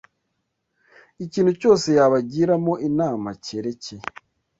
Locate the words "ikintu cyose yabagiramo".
1.25-2.73